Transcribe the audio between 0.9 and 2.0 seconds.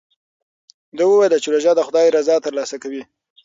ده وویل چې روژه د